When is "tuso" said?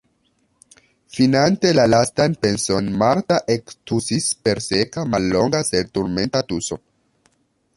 6.49-6.81